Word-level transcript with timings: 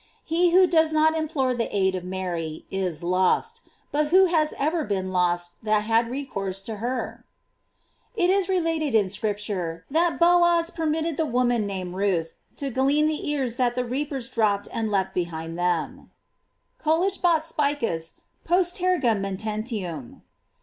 He 0.23 0.49
who 0.49 0.65
does 0.65 0.91
not 0.91 1.15
implore 1.15 1.53
the 1.53 1.69
aid 1.69 1.93
of 1.93 2.03
Mary 2.03 2.65
is 2.71 3.03
lost: 3.03 3.61
but 3.91 4.07
who 4.07 4.25
km 4.27 4.57
erer 4.59 4.83
been 4.83 5.11
lost 5.13 5.63
that 5.63 5.83
had 5.83 6.09
recourse 6.09 6.63
to 6.63 6.77
her? 6.77 7.23
It 8.15 8.31
is 8.31 8.49
related 8.49 8.95
in 8.95 9.05
Sdiptnie 9.05 9.83
that 9.91 10.19
Boon 10.19 10.63
permitted 10.75 11.19
r. 11.19 11.25
ii 11.27 11.29
* 11.29 11.29
GLORIES 11.29 11.29
OF 11.29 11.29
JCABT. 11.29 11.31
137 11.31 11.31
the 11.31 11.31
woman 11.31 11.67
named 11.67 11.93
Ruth 11.95 12.33
to 12.57 12.71
glean 12.71 13.05
the 13.05 13.29
ears 13.29 13.57
that 13.57 13.75
the 13.75 13.85
reapers 13.85 14.27
dropped 14.29 14.67
and 14.73 14.89
left 14.89 15.13
behind 15.13 15.59
them:" 15.59 16.09
Colligebat 16.83 17.43
si>icas 17.43 18.13
post 18.43 18.77
terga 18.77 19.15
metentium." 19.15 20.23